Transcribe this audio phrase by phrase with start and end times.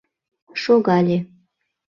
[0.61, 1.17] Шогале.